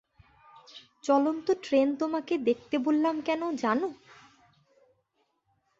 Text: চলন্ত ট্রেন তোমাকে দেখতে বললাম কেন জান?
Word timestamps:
চলন্ত 1.03 1.47
ট্রেন 1.63 1.87
তোমাকে 1.95 2.33
দেখতে 2.47 2.75
বললাম 2.77 3.15
কেন 3.21 3.41
জান? 3.55 3.79